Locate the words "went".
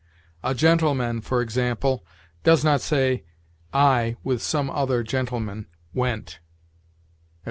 5.93-6.27